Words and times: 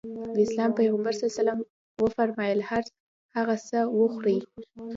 د 0.35 0.37
اسلام 0.45 0.71
پيغمبر 0.79 1.13
ص 1.19 1.21
وفرمايل 2.03 2.59
هر 2.69 2.83
هغه 3.35 3.55
څه 3.67 3.79
وخورې. 3.99 4.37